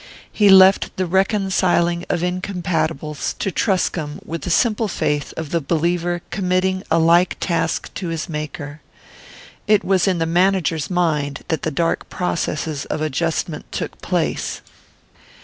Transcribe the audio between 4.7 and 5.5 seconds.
faith